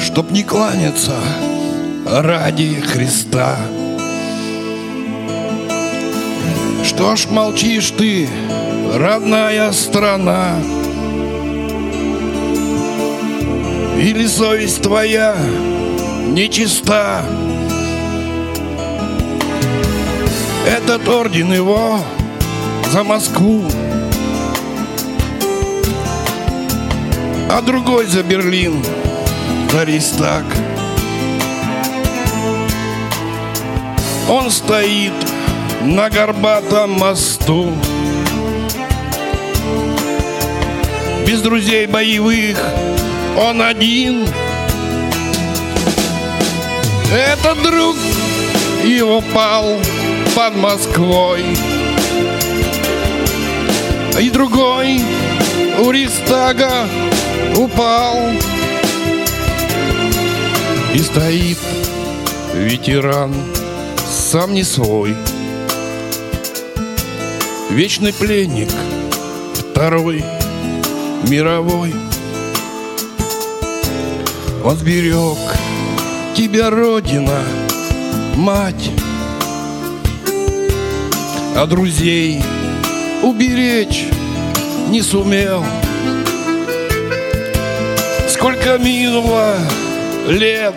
чтоб 0.00 0.30
не 0.30 0.44
кланяться 0.44 1.16
ради 2.06 2.80
Христа. 2.82 3.56
Что 6.84 7.16
ж 7.16 7.26
молчишь 7.30 7.90
ты, 7.98 8.28
родная 8.94 9.72
страна? 9.72 10.54
Или 13.98 14.28
совесть 14.28 14.82
твоя 14.82 15.34
нечиста? 16.28 17.24
Этот 20.64 21.08
орден 21.08 21.52
его 21.52 21.98
за 22.90 23.04
Москву, 23.04 23.62
а 27.48 27.62
другой 27.62 28.06
за 28.06 28.24
Берлин, 28.24 28.84
за 29.70 29.84
Рейстаг. 29.84 30.44
Он 34.28 34.50
стоит 34.50 35.12
на 35.82 36.10
горбатом 36.10 36.90
мосту, 36.92 37.72
без 41.24 41.42
друзей 41.42 41.86
боевых, 41.86 42.60
он 43.38 43.62
один. 43.62 44.26
Этот 47.12 47.62
друг 47.62 47.96
его 48.84 49.20
пал 49.32 49.78
под 50.34 50.56
Москвой. 50.56 51.44
И 54.18 54.30
другой 54.30 55.00
у 55.78 55.90
Ристага 55.90 56.88
упал. 57.56 58.16
И 60.94 60.98
стоит 60.98 61.58
ветеран, 62.54 63.32
сам 64.06 64.54
не 64.54 64.64
свой. 64.64 65.14
Вечный 67.70 68.12
пленник, 68.12 68.70
второй 69.54 70.24
мировой. 71.28 71.94
Он 74.64 74.76
сберег 74.76 75.38
тебя, 76.36 76.70
Родина, 76.70 77.40
мать, 78.36 78.90
а 81.56 81.66
друзей 81.66 82.42
уберечь 83.22 84.06
не 84.88 85.02
сумел. 85.02 85.64
Сколько 88.28 88.78
минуло 88.78 89.54
лет, 90.26 90.74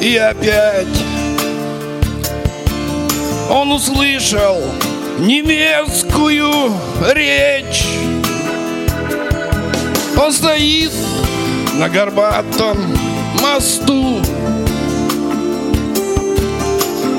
и 0.00 0.16
опять 0.16 0.86
он 3.50 3.72
услышал 3.72 4.60
немецкую 5.18 6.72
речь. 7.14 7.86
Он 10.18 10.32
стоит 10.32 10.92
на 11.74 11.88
горбатом 11.88 12.78
мосту 13.40 14.20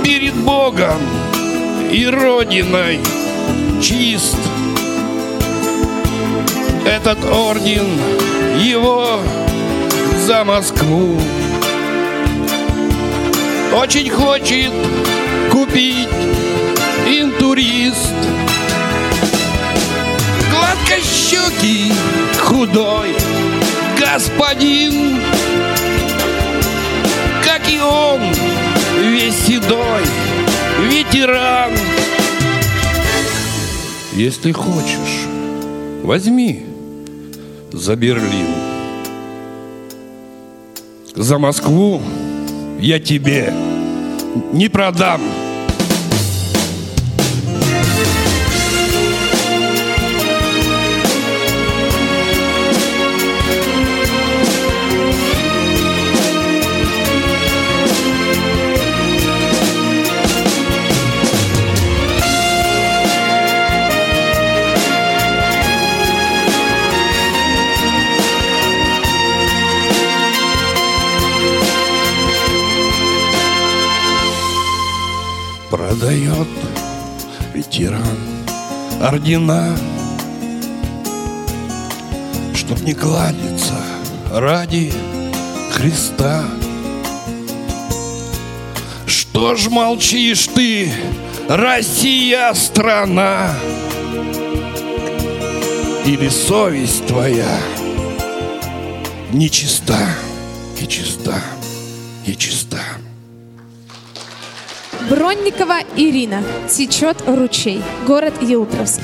перед 0.03 0.33
Богом 0.35 0.99
и 1.91 2.05
Родиной 2.07 2.99
чист. 3.81 4.37
Этот 6.85 7.17
орден 7.25 7.87
его 8.59 9.19
за 10.25 10.43
Москву. 10.43 11.19
Очень 13.75 14.09
хочет 14.09 14.71
купить 15.51 16.09
интурист. 17.07 18.13
Гладкощекий, 20.49 21.93
худой 22.39 23.15
господин. 23.99 25.19
Как 27.43 27.69
и 27.69 27.79
он, 27.79 28.21
весь 28.99 29.35
седой 29.45 29.76
Если 34.17 34.51
хочешь, 34.51 35.27
возьми 36.01 36.65
за 37.71 37.95
Берлин 37.95 38.47
За 41.15 41.37
Москву 41.37 42.01
я 42.79 42.99
тебе 42.99 43.53
не 44.51 44.69
продам 44.69 45.21
Продает 75.99 76.47
ветеран 77.55 78.19
ордена 79.01 79.75
Чтоб 82.53 82.79
не 82.81 82.93
кладется 82.93 83.73
ради 84.31 84.93
Христа. 85.71 86.43
Что 89.07 89.55
ж 89.55 89.69
молчишь 89.69 90.47
ты, 90.53 90.91
Россия 91.49 92.53
страна? 92.53 93.55
Или 96.05 96.29
совесть 96.29 97.07
твоя 97.07 97.59
нечиста, 99.33 99.97
нечиста, 100.79 101.41
нечиста 102.27 102.66
Бронникова 105.27 105.79
Ирина. 105.97 106.41
Течет 106.69 107.17
ручей. 107.27 107.83
Город 108.07 108.33
Елтровск. 108.41 109.01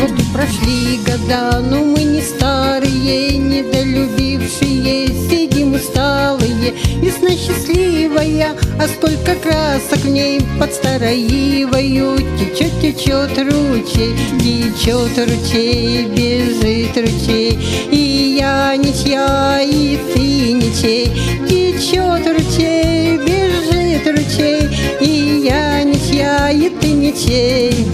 Вот 0.00 0.10
прошли 0.34 0.98
года, 1.06 1.60
но 1.60 1.84
мы 1.84 2.02
не 2.02 2.20
старые, 2.22 3.38
недолюбившие, 3.38 5.06
сидим 5.30 5.74
усталые. 5.74 6.74
Весна 7.00 7.30
счастливая, 7.30 8.56
а 8.80 8.88
столько 8.88 9.36
красок 9.36 10.00
в 10.00 10.08
ней 10.08 10.40
под 10.58 10.74
староивою. 10.74 12.18
Течет, 12.36 12.72
течет 12.82 13.38
ручей, 13.38 14.16
течет 14.40 15.16
ручей, 15.18 16.06
бежит 16.06 16.96
ручей. 16.96 17.56
И 17.92 18.05
я 18.36 18.76
ничья, 18.76 19.60
и 19.62 19.98
ты 20.12 20.52
ничей. 20.52 21.06
Течет 21.48 22.26
ручей, 22.26 23.16
бежит 23.16 24.06
ручей, 24.06 24.68
и 25.00 25.42
я 25.46 25.82
ничья, 25.82 26.50
и 26.50 26.68
ты 26.68 26.88
ничей. 26.88 27.86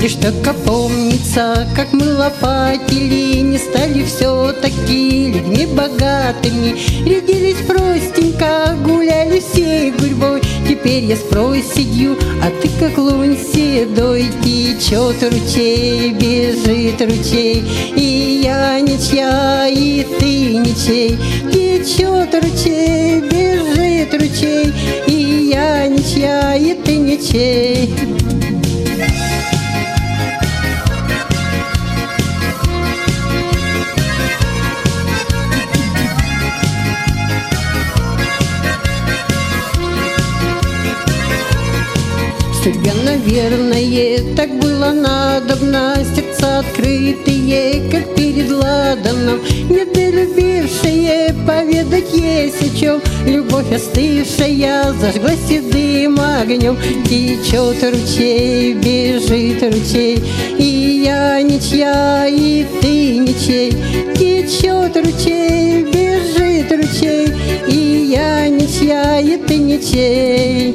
Лишь 0.00 0.14
только 0.14 0.52
помнится, 0.52 1.66
как 1.74 1.92
мы 1.92 2.14
лопатили, 2.14 3.40
Не 3.40 3.58
стали 3.58 4.04
все-таки 4.04 5.32
людьми 5.32 5.66
богатыми, 5.66 6.76
Рядились 7.04 7.66
простенько, 7.66 8.76
гуляли 8.84 9.40
всей 9.40 9.90
гурьбой. 9.90 10.40
Теперь 10.80 11.06
я 11.06 11.16
с 11.16 11.22
проседью, 11.22 12.16
а 12.40 12.50
ты 12.62 12.68
как 12.78 12.96
лунь 12.98 13.36
седой, 13.36 14.30
Течет 14.44 15.20
ручей, 15.24 16.12
бежит 16.12 17.00
ручей, 17.00 17.64
И 17.96 18.42
я 18.44 18.78
ничья, 18.80 19.66
и 19.66 20.06
ты 20.20 20.54
ничей. 20.56 21.18
Течет 21.52 22.32
ручей, 22.32 23.20
бежит 23.22 24.14
ручей, 24.14 24.72
И 25.08 25.50
я 25.52 25.88
ничья, 25.88 26.54
и 26.54 26.74
ты 26.74 26.96
ничей. 26.96 27.90
Судьбе, 42.62 42.92
наверное, 43.04 44.34
так 44.34 44.50
было 44.58 44.90
надобно. 44.92 45.94
Сердца 46.14 46.58
открытые, 46.58 47.88
как 47.90 48.14
перед 48.16 48.50
ладаном. 48.50 49.40
Недолюбившие 49.70 51.34
поведать 51.46 52.12
есть 52.12 52.62
о 52.62 52.78
чем 52.78 53.00
Любовь 53.26 53.72
остывшая 53.72 54.92
зажглась 54.94 55.38
седым 55.48 56.18
огнем 56.20 56.76
Течет 57.04 57.82
ручей, 57.82 58.74
бежит 58.74 59.62
ручей. 59.62 60.22
И 60.58 61.04
я 61.04 61.40
ничья, 61.42 62.26
и 62.26 62.66
ты 62.80 63.18
ничей. 63.18 63.72
Течет 64.14 64.96
ручей, 64.96 65.84
бежит 65.84 66.07
ручей 66.98 67.28
И 67.68 68.10
я 68.10 68.48
ничья, 68.48 69.20
и 69.20 69.36
ты 69.36 69.56
ничей 69.56 70.72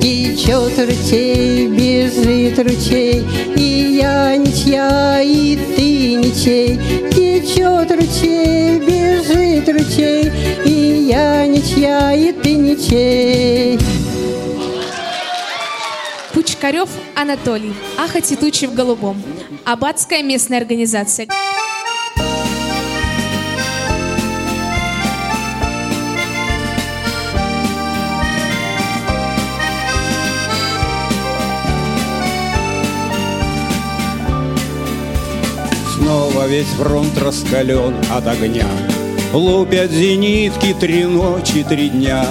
Течет 0.00 0.78
ручей, 0.78 1.68
бежит 1.68 2.58
ручей 2.58 3.24
И 3.56 3.98
я 4.00 4.36
ничья, 4.36 5.20
и 5.22 5.56
ты 5.76 6.14
ничей 6.14 6.78
Течет 7.10 7.90
ручей, 7.90 8.78
бежит 8.78 9.68
ручей 9.68 10.30
И 10.64 11.08
я 11.08 11.46
ничья, 11.46 12.12
и 12.12 12.32
ты 12.32 12.54
ничей 12.54 13.78
Пучкарев 16.32 16.88
Анатолий. 17.14 17.72
Аха 17.96 18.20
в 18.20 18.74
голубом. 18.74 19.22
Аббатская 19.64 20.22
местная 20.22 20.58
организация. 20.58 21.28
Весь 36.46 36.66
фронт 36.66 37.16
раскален 37.18 37.94
от 38.14 38.26
огня. 38.26 38.68
Лупят 39.32 39.90
зенитки 39.90 40.76
три 40.78 41.04
ночи, 41.04 41.64
три 41.66 41.88
дня. 41.88 42.26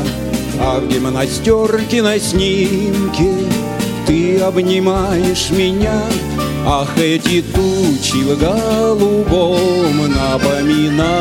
А 0.59 0.79
в 0.79 0.87
гимнастерке 0.87 2.03
на 2.03 2.19
снимке? 2.19 3.33
Ты 4.05 4.39
обнимаешь 4.39 5.49
меня. 5.49 6.03
Ах, 6.65 6.97
эти 6.97 7.41
тучи 7.41 8.23
в 8.23 8.39
голубом 8.39 10.07
Напоминают 10.07 11.19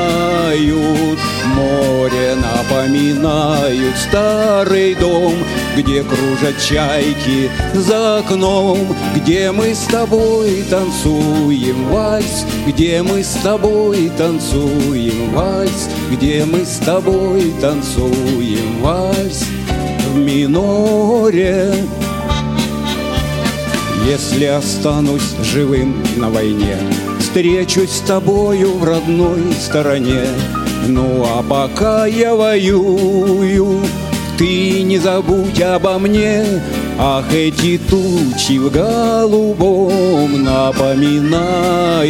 море, 1.55 2.35
напоминают 2.35 3.97
старый 3.97 4.95
дом 4.95 5.35
Где 5.77 6.03
кружат 6.03 6.61
чайки 6.61 7.51
за 7.75 8.19
окном 8.19 8.79
Где 9.15 9.53
мы 9.53 9.75
с 9.75 9.85
тобой 9.85 10.65
танцуем 10.69 11.89
вальс 11.89 12.45
Где 12.67 13.03
мы 13.03 13.23
с 13.23 13.35
тобой 13.43 14.11
танцуем 14.17 15.33
вальс 15.33 15.89
Где 16.11 16.45
мы 16.45 16.65
с 16.65 16.79
тобой 16.79 17.53
танцуем 17.61 18.81
вальс 18.81 19.45
В 20.13 20.17
миноре 20.17 21.73
если 24.05 24.47
останусь 24.47 25.37
живым 25.45 26.03
на 26.17 26.29
войне, 26.29 26.77
Встречусь 27.21 27.93
с 27.93 28.01
тобою 28.01 28.73
в 28.77 28.85
родной 28.85 29.55
стороне. 29.55 30.25
Ну 30.89 31.25
а 31.25 31.43
пока 31.43 32.07
я 32.07 32.35
воюю, 32.35 33.83
ты 34.37 34.83
не 34.83 34.99
забудь 34.99 35.61
обо 35.61 35.99
мне, 35.99 36.45
Ах, 37.05 37.35
эти 37.35 37.79
тучи 37.79 38.59
в 38.59 38.71
голубом 38.71 40.45
напоминают 40.45 42.05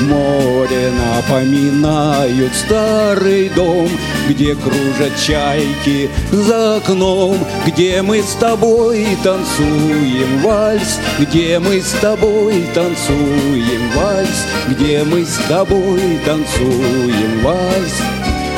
Море 0.00 0.92
напоминают 0.92 2.54
старый 2.54 3.48
дом 3.48 3.88
Где 4.28 4.54
кружат 4.54 5.10
чайки 5.20 6.08
за 6.30 6.76
окном 6.76 7.36
Где 7.66 8.00
мы 8.00 8.22
с 8.22 8.34
тобой 8.34 9.08
танцуем 9.24 10.40
вальс 10.40 11.00
Где 11.18 11.58
мы 11.58 11.80
с 11.80 11.90
тобой 12.00 12.64
танцуем 12.74 13.90
вальс 13.96 14.46
Где 14.68 15.02
мы 15.02 15.24
с 15.24 15.36
тобой 15.48 16.20
танцуем 16.24 17.42
вальс. 17.42 18.00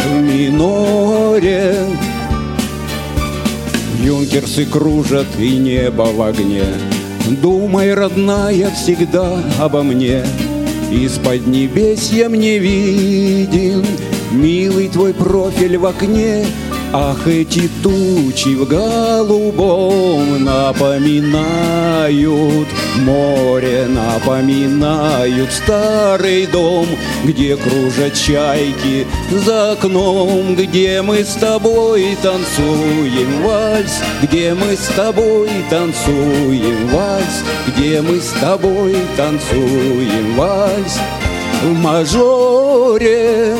В 0.04 0.12
миноре 0.12 1.87
Юнкерсы 3.98 4.64
кружат 4.64 5.26
и 5.38 5.56
небо 5.56 6.08
в 6.14 6.22
огне. 6.22 6.64
Думай, 7.42 7.92
родная, 7.94 8.70
всегда 8.70 9.42
обо 9.58 9.82
мне. 9.82 10.24
Из-под 10.90 11.46
небесья 11.46 12.28
мне 12.28 12.58
виден 12.58 13.84
Милый 14.30 14.88
твой 14.88 15.14
профиль 15.14 15.78
в 15.78 15.87
окне. 15.87 16.46
Ах, 16.92 17.26
эти 17.26 17.68
тучи 17.82 18.54
в 18.54 18.66
голубом 18.66 20.44
напоминают 20.44 21.68
Море 22.96 23.87
напоминают 23.87 25.52
старый 25.52 26.46
дом 26.46 26.87
Где 27.24 27.57
кружат 27.57 28.14
чайки 28.14 29.07
за 29.31 29.72
окном 29.72 30.54
Где 30.54 31.02
мы 31.02 31.24
с 31.24 31.35
тобой 31.35 32.16
танцуем 32.22 33.42
вальс 33.42 34.00
Где 34.22 34.54
мы 34.54 34.76
с 34.76 34.87
тобой 34.94 35.50
танцуем 35.68 36.88
вальс 36.88 37.44
Где 37.68 38.00
мы 38.02 38.20
с 38.20 38.31
тобой 38.40 38.96
танцуем 39.16 40.37
вальс. 40.37 40.98
В 41.62 41.72
мажоре 41.74 43.57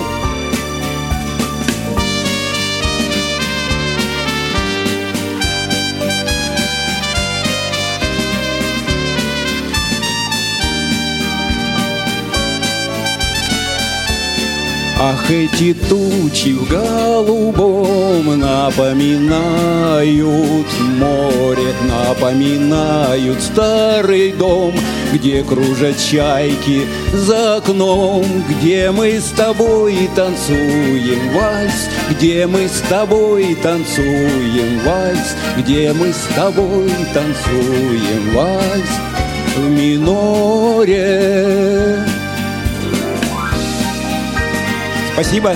Ах, 15.01 15.31
эти 15.31 15.75
тучи 15.75 16.55
в 16.55 16.69
голубом 16.69 18.37
напоминают 18.37 20.09
море, 20.99 21.73
напоминают 21.89 23.41
старый 23.41 24.33
дом, 24.33 24.75
где 25.13 25.45
кружат 25.45 25.97
чайки 26.01 26.85
за 27.13 27.59
окном, 27.59 28.25
где 28.49 28.91
мы 28.91 29.21
с 29.21 29.29
тобой 29.37 30.11
танцуем 30.17 31.33
вальс, 31.33 31.89
где 32.11 32.49
мы 32.49 32.67
с 32.67 32.81
тобой 32.89 33.57
танцуем 33.63 34.81
вальс, 34.85 35.37
где 35.59 35.93
мы 35.93 36.13
с 36.13 36.27
тобой 36.35 36.91
танцуем 37.15 38.35
вальс 38.35 38.91
в 39.57 39.61
миноре. 39.71 40.99
Спасибо. 45.21 45.53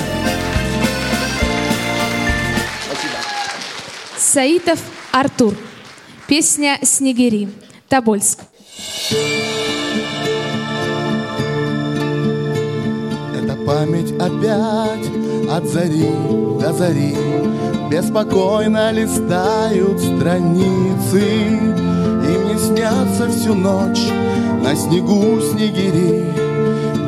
Саитов 4.18 4.80
Артур. 5.12 5.54
Песня 6.26 6.80
«Снегири». 6.82 7.48
Тобольск. 7.88 8.40
Это 13.36 13.54
память 13.64 14.10
опять 14.20 15.06
от 15.48 15.64
зари 15.68 16.10
до 16.60 16.72
зари 16.72 17.14
Беспокойно 17.88 18.90
листают 18.90 20.00
страницы 20.00 21.20
И 21.20 22.36
мне 22.36 22.58
снятся 22.58 23.28
всю 23.28 23.54
ночь 23.54 24.08
на 24.60 24.74
снегу 24.74 25.40
снегири 25.40 26.51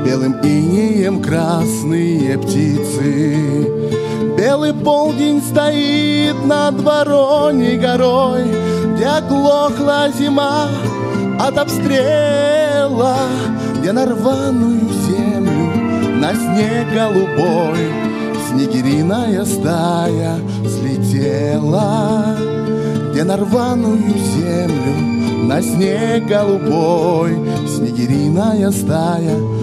Белым 0.05 0.35
инеем 0.43 1.23
красные 1.23 2.39
птицы. 2.39 3.75
Белый 4.37 4.75
полдень 4.75 5.41
стоит 5.41 6.45
над 6.45 6.81
Вороней 6.83 7.79
горой 7.79 8.45
Где 8.95 9.07
оглохла 9.07 10.09
зима 10.17 10.69
от 11.39 11.57
обстрела 11.57 13.17
Где 13.79 13.93
на 13.93 14.07
рваную 14.07 14.81
землю 15.07 16.19
на 16.19 16.35
снег 16.35 16.93
голубой 16.93 17.79
Снегириная 18.51 19.45
стая 19.45 20.39
слетела 20.65 22.37
Где 23.13 23.25
на 23.25 23.37
рваную 23.37 24.15
землю 24.37 25.15
на 25.45 25.63
снег 25.63 26.27
голубой 26.27 27.37
Снегириная 27.69 28.71
стая 28.71 29.54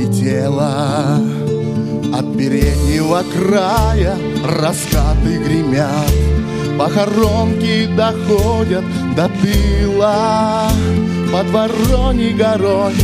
слетела 0.00 1.18
От 2.12 2.36
переднего 2.36 3.22
края 3.34 4.16
раскаты 4.44 5.38
гремят 5.38 6.10
Похоронки 6.78 7.88
доходят 7.94 8.84
до 9.14 9.28
тыла. 9.42 10.70
Под 11.30 11.46
Вороней 11.50 12.32
горой 12.32 12.94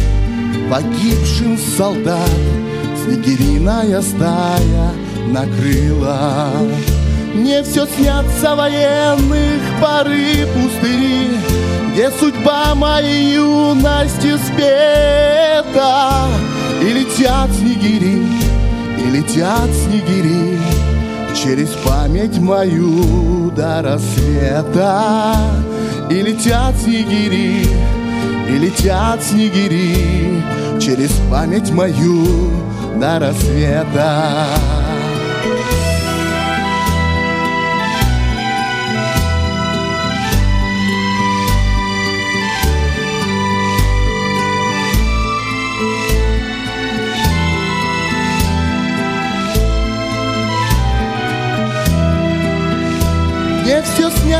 Погибшим 0.70 1.58
солдат 1.76 2.30
снегириная 3.04 4.00
стая 4.00 4.92
накрыла. 5.28 6.50
Мне 7.34 7.62
все 7.62 7.86
снятся 7.86 8.56
военных 8.56 9.60
поры 9.80 10.46
пустыри 10.54 11.28
Где 11.92 12.10
судьба 12.10 12.74
моей 12.74 13.34
юности 13.34 14.38
спета 14.38 16.26
И 16.86 16.92
летят 16.92 17.50
снегири, 17.52 18.22
и 18.96 19.10
летят 19.10 19.70
снегири 19.74 20.56
Через 21.34 21.70
память 21.84 22.38
мою 22.38 23.50
до 23.50 23.82
рассвета. 23.82 25.34
И 26.08 26.22
летят 26.22 26.76
снегири, 26.76 27.66
и 28.48 28.58
летят 28.58 29.20
снегири 29.20 30.40
Через 30.80 31.10
память 31.28 31.72
мою 31.72 32.52
до 33.00 33.18
рассвета 33.18 34.75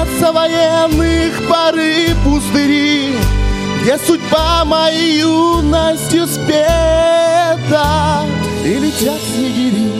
снятся 0.07 0.33
военных 0.33 1.33
поры 1.49 2.15
пустыри, 2.25 3.15
Где 3.83 3.99
судьба 3.99 4.65
моей 4.65 5.21
юностью 5.21 6.27
спета. 6.27 8.25
И 8.65 8.79
летят 8.79 9.21
снегири, 9.35 9.93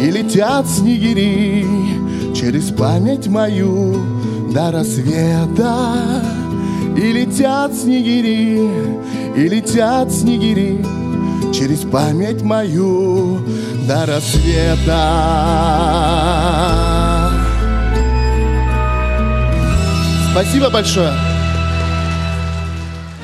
и 0.00 0.10
летят 0.10 0.66
снегири 0.66 1.66
Через 2.34 2.70
память 2.70 3.26
мою 3.26 3.96
до 4.52 4.70
рассвета. 4.72 6.22
И 6.96 7.12
летят 7.12 7.74
снегири, 7.74 8.70
и 9.36 9.48
летят 9.48 10.12
снегири 10.12 10.84
Через 11.52 11.80
память 11.80 12.42
мою 12.42 13.40
до 13.86 14.06
рассвета. 14.06 14.94
Спасибо 20.34 20.68
большое. 20.68 21.12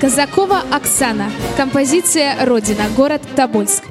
Казакова 0.00 0.62
Оксана. 0.70 1.28
Композиция 1.56 2.36
«Родина. 2.46 2.84
Город 2.96 3.22
Тобольск». 3.34 3.82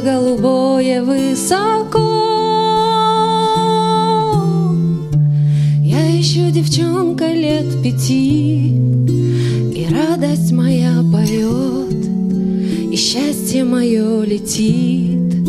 Голубое 0.00 1.02
высоко. 1.02 1.98
Я 5.82 6.20
ищу 6.20 6.50
девчонка 6.50 7.26
лет 7.26 7.82
пяти 7.82 8.74
И 9.76 9.86
радость 9.90 10.50
моя 10.50 11.02
поет 11.12 11.94
И 12.90 12.96
счастье 12.96 13.64
мое 13.64 14.22
летит. 14.24 15.44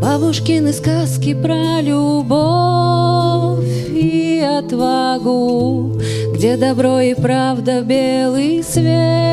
Бабушкины 0.00 0.72
сказки 0.72 1.34
про 1.34 1.80
любовь 1.80 3.66
и 3.90 4.38
отвагу, 4.38 5.98
Где 6.34 6.56
добро 6.56 7.00
и 7.00 7.14
правда 7.14 7.80
белый 7.80 8.62
свет 8.62 9.32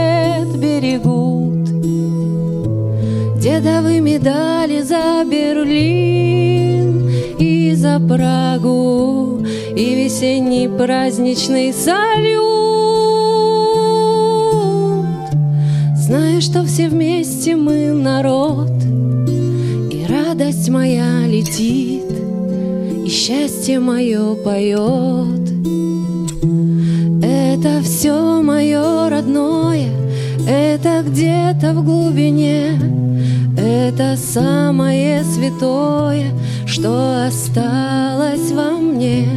берегут. 3.60 3.64
Дедовы 3.64 4.00
медали 4.00 4.82
за 4.82 5.24
Берлин 5.30 7.10
и 7.38 7.74
за 7.76 8.00
Прагу, 8.00 9.46
И 9.76 9.96
весенний 9.96 10.68
праздничный 10.68 11.74
салют. 11.74 12.40
Зная, 15.98 16.42
что 16.42 16.64
все 16.64 16.90
вместе 16.90 17.56
мы 17.56 17.92
народ, 17.94 18.72
радость 20.08 20.70
моя 20.70 21.28
летит, 21.28 22.06
и 23.06 23.10
счастье 23.10 23.80
мое 23.80 24.36
поет. 24.36 25.50
Это 27.22 27.82
все 27.84 28.42
мое 28.42 29.10
родное, 29.10 29.90
это 30.48 31.04
где-то 31.06 31.74
в 31.74 31.84
глубине, 31.84 32.99
это 34.00 34.16
самое 34.16 35.26
святое, 35.26 36.32
что 36.66 37.26
осталось 37.28 38.50
во 38.52 38.72
мне. 38.78 39.28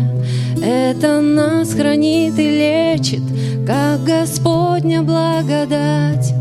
Это 0.63 1.21
нас 1.21 1.73
хранит 1.75 2.39
и 2.39 2.49
лечит, 2.49 3.23
как 3.67 4.05
Господня 4.05 5.03
благодать. 5.03 6.33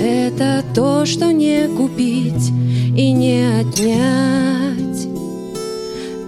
Это 0.00 0.64
то, 0.74 1.04
что 1.04 1.30
не 1.30 1.68
купить 1.68 2.48
и 2.96 3.12
не 3.12 3.44
отнять. 3.60 5.06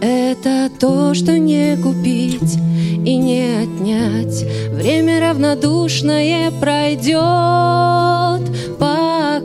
Это 0.03 0.69
то, 0.79 1.15
что 1.15 1.39
не 1.39 1.75
купить 1.77 2.59
и 3.03 3.17
не 3.17 3.63
отнять. 3.63 4.45
Время 4.73 5.21
равнодушное 5.21 6.51
пройдет 6.51 7.81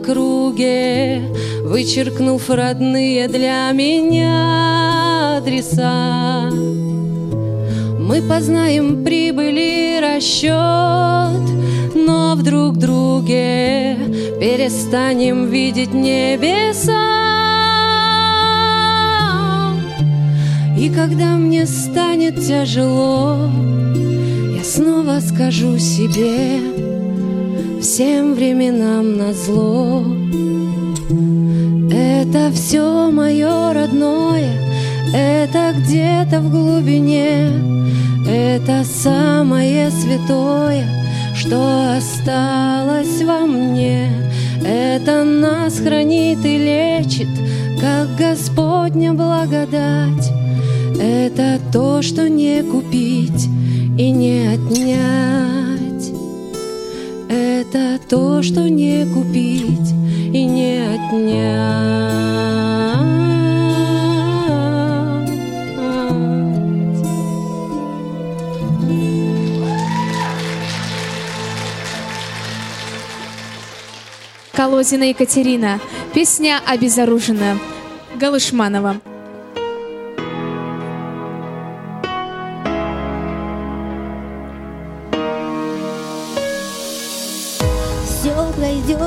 округе, 0.06 1.22
Вычеркнув 1.64 2.48
родные 2.48 3.28
для 3.28 3.70
меня 3.72 5.36
адреса. 5.38 6.50
Мы 7.98 8.22
познаем 8.22 9.04
прибыль 9.04 9.58
и 9.58 10.00
расчет, 10.00 10.52
но 11.94 12.34
в 12.36 12.42
друг 12.42 12.76
друге 12.78 13.96
перестанем 14.40 15.46
видеть 15.46 15.92
небеса. 15.92 16.92
И 20.78 20.88
когда 20.88 21.36
мне 21.36 21.66
станет 21.66 22.36
тяжело, 22.46 23.50
я 24.56 24.62
снова 24.62 25.18
скажу 25.20 25.78
себе 25.78 26.75
всем 27.80 28.34
временам 28.34 29.16
на 29.16 29.32
зло. 29.32 30.02
Это 31.90 32.50
все 32.52 33.10
мое 33.10 33.72
родное, 33.72 34.52
это 35.14 35.74
где-то 35.78 36.40
в 36.40 36.50
глубине, 36.50 37.48
это 38.28 38.84
самое 38.84 39.90
святое, 39.90 40.84
что 41.34 41.96
осталось 41.96 43.22
во 43.22 43.46
мне. 43.46 44.10
Это 44.64 45.22
нас 45.24 45.78
хранит 45.78 46.44
и 46.44 46.58
лечит, 46.58 47.28
как 47.80 48.16
Господня 48.16 49.12
благодать. 49.12 50.32
Это 51.00 51.60
то, 51.72 52.02
что 52.02 52.28
не 52.28 52.62
купить 52.62 53.48
и 53.98 54.10
не 54.10 54.48
отнять. 54.54 55.65
Это 57.36 58.00
то, 58.08 58.42
что 58.42 58.66
не 58.66 59.04
купить 59.12 59.90
и 60.32 60.44
не 60.46 60.78
отнять. 60.78 62.16
Колозина 74.54 75.04
Екатерина. 75.10 75.78
Песня 76.14 76.62
«Обезоружена». 76.66 77.58
Галышманова. 78.18 78.96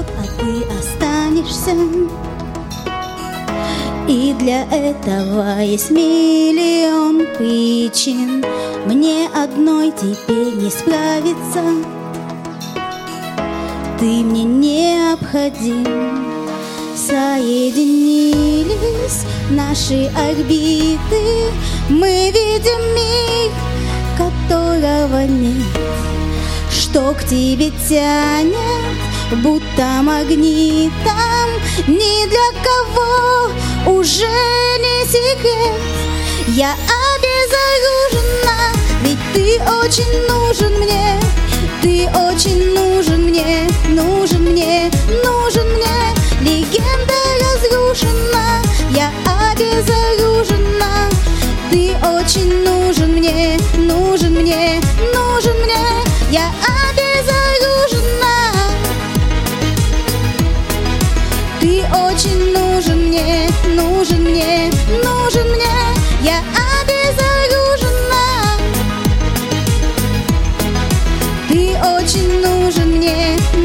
Пройдет, 0.04 0.06
а 0.18 0.24
ты 0.40 0.64
останешься. 0.78 1.72
И 4.08 4.34
для 4.40 4.64
этого 4.64 5.62
есть 5.62 5.92
миллион 5.92 7.28
причин. 7.38 8.44
Мне 8.86 9.28
одной 9.36 9.92
теперь 9.92 10.56
не 10.56 10.70
справиться. 10.70 11.64
Ты 14.00 14.06
мне 14.24 14.44
необходим. 14.44 15.86
Соединились 16.96 18.76
наши 19.52 20.06
орбиты. 20.16 21.52
Мы 21.90 22.32
видим 22.32 22.82
мир, 22.96 23.52
которого 24.18 25.26
нет. 25.26 25.78
Что 26.72 27.14
к 27.14 27.24
тебе 27.26 27.72
тянет, 27.88 28.99
будто 29.38 29.84
магнитом. 30.02 31.50
Ни 31.88 32.28
для 32.28 32.50
кого 32.64 33.52
уже 33.86 34.26
не 34.26 35.06
секрет. 35.06 35.80
Я 36.48 36.76
обезоружена, 37.14 38.72
ведь 39.04 39.20
ты 39.34 39.62
очень 39.82 40.28
нужен 40.28 40.74
мне. 40.80 41.20
Ты 41.82 42.10
очень 42.14 42.74
нужен 42.74 43.26
мне, 43.26 43.68
нужен 43.90 44.44
мне, 44.44 44.92
нужен 45.24 45.68
мне. 45.74 46.14
Легенда 46.42 47.14
разрушена, 47.42 48.62
я 48.92 49.12
обезоружена. 49.52 51.10
Ты 51.72 51.96
очень 52.04 52.64
нужен 52.64 53.14
мне, 53.14 53.58
нужен 53.78 54.34
мне, 54.34 54.82
нужен 54.98 55.19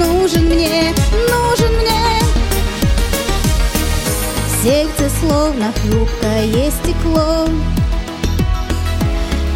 нужен 0.05 0.45
мне, 0.47 0.95
нужен 1.31 1.73
мне. 1.77 2.21
Сердце 4.63 5.11
словно 5.21 5.73
хрупкое 5.73 6.71
стекло. 6.71 7.49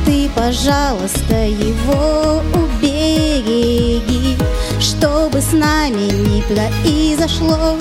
Ты, 0.08 0.30
пожалуйста, 0.34 1.34
его 1.34 2.42
убереги 2.54 4.38
Чтобы 4.80 5.40
с 5.42 5.52
нами 5.52 6.10
не 6.10 6.42
произошло. 6.42 7.76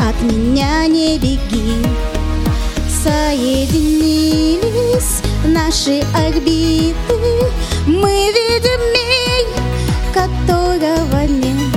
От 0.00 0.20
меня 0.22 0.86
не 0.88 1.16
беги 1.16 1.76
Соединились 3.04 4.60
наши 5.44 6.02
орбиты. 6.12 7.14
Мы 7.86 8.32
видим 8.32 8.80
мир, 8.92 9.46
которого 10.12 11.24
нет. 11.26 11.76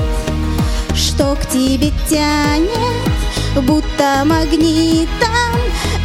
Что 0.95 1.35
к 1.35 1.45
тебе 1.47 1.91
тянет 2.09 3.13
будто 3.61 4.23
магнитом. 4.25 5.53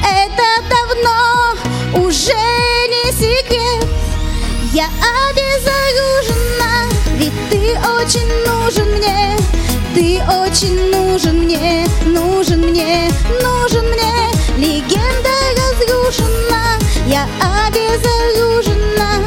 Это 0.04 0.48
давно 0.68 2.06
уже 2.06 2.32
не 2.32 3.12
секрет. 3.12 3.86
Я 4.72 4.86
обезоружена, 5.30 6.86
ведь 7.16 7.32
ты 7.50 7.78
очень 8.00 8.28
нужен 8.46 8.88
мне. 8.96 9.36
Ты 9.94 10.20
очень 10.42 10.90
нужен 10.90 11.44
мне, 11.44 11.86
нужен 12.04 12.60
мне, 12.60 13.10
нужен 13.42 13.86
мне. 13.88 14.30
Легенда 14.56 15.30
разрушена, 15.56 16.78
я 17.06 17.26
обезоружена 17.66 19.24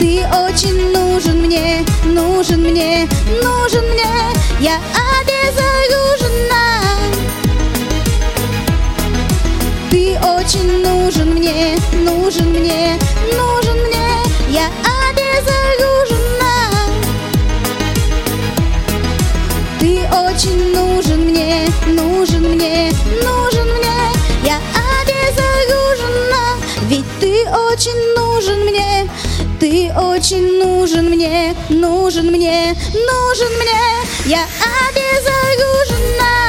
Ты 0.00 0.26
очень 0.26 0.92
нужен 0.92 1.42
мне, 1.42 1.84
нужен 2.04 2.62
мне, 2.62 3.06
нужен 3.42 3.84
мне. 3.84 4.32
Я 4.58 4.80
обезоружена. 5.20 6.64
Ты 9.90 10.18
очень 10.20 10.82
нужен 10.82 11.34
мне, 11.34 11.76
нужен 11.92 12.48
мне, 12.48 12.98
нужен 13.36 13.78
мне. 13.88 14.22
Я 14.48 14.70
обезоружена. 15.10 16.56
Ты 19.78 20.08
очень 20.08 20.72
нужен 20.74 21.26
мне, 21.26 21.66
нужен 21.88 22.54
мне, 22.54 22.90
нужен 23.22 23.68
мне. 23.68 24.14
Я 24.44 24.60
обезоружена. 25.02 26.56
Ведь 26.88 27.04
ты 27.20 27.46
очень 27.50 28.14
нужен 28.16 28.64
мне 28.64 28.70
Ты 29.60 29.92
очень 29.94 30.58
нужен 30.58 31.10
мне, 31.10 31.54
нужен 31.68 32.28
мне, 32.28 32.74
нужен 32.94 33.52
мне. 33.58 33.78
Я 34.24 34.46
обезоружена 34.88 36.39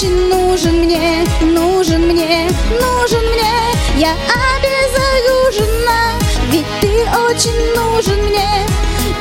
очень 0.00 0.28
нужен 0.30 0.76
мне 0.76 1.26
Нужен 1.42 2.06
мне, 2.06 2.48
нужен 2.70 3.20
мне 3.20 3.52
Я 3.98 4.16
обезоружена 4.56 6.18
Ведь 6.50 6.64
ты 6.80 6.88
очень 7.28 7.74
нужен 7.76 8.18
мне 8.24 8.66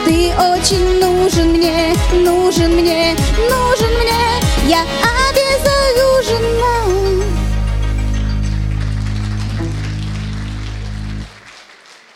Ты 0.06 0.32
очень 0.38 1.00
нужен 1.02 1.50
мне 1.50 1.94
Нужен 2.14 2.72
мне, 2.76 3.14
нужен 3.50 3.92
мне 4.00 4.40
Я 4.70 4.86
обезоружена 5.28 6.76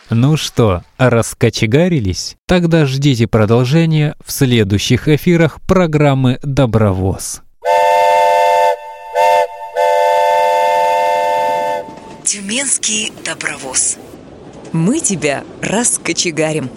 Ну 0.10 0.38
что, 0.38 0.84
раскочегарились? 0.98 2.38
Тогда 2.46 2.86
ждите 2.86 3.28
продолжения 3.28 4.16
в 4.26 4.32
следующих 4.32 5.10
эфирах 5.10 5.60
программы 5.62 6.40
«Добровоз». 6.44 7.42
Тюменский 12.34 13.14
добровоз. 13.24 13.98
Мы 14.72 15.02
тебя 15.02 15.44
раскочегарим. 15.62 16.68